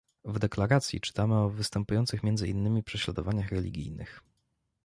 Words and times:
w 0.25 0.39
deklaracji 0.39 1.01
czytamy 1.01 1.35
o 1.37 1.49
występujących 1.49 2.23
między 2.23 2.47
innymi 2.47 2.83
prześladowaniach 2.83 3.49
religijnych 3.51 4.23